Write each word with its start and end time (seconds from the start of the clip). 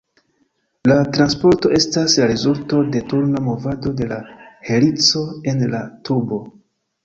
La 0.91 0.95
transporto 1.17 1.71
estas 1.81 2.15
la 2.23 2.31
rezulto 2.33 2.81
de 2.97 3.03
turna 3.13 3.43
movado 3.53 3.95
de 4.03 4.11
la 4.15 4.19
helico 4.73 5.25
en 5.55 5.65
la 5.79 5.87
tubo. 6.11 6.45